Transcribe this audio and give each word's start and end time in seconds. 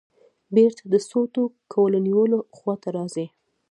بېرته 0.55 0.83
د 0.93 0.95
سوټو 1.09 1.43
کولونیلو 1.73 2.39
خواته 2.55 2.89
راځې. 2.97 3.25